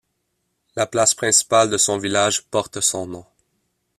La 0.75 0.87
place 0.87 1.13
principale 1.13 1.69
de 1.69 1.77
son 1.77 1.99
village 1.99 2.41
porte 2.47 2.79
son 2.79 3.05
nom. 3.05 3.25